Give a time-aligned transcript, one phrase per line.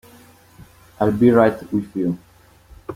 [0.99, 2.17] I'll be right with you.